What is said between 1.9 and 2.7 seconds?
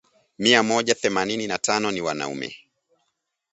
ni wanaume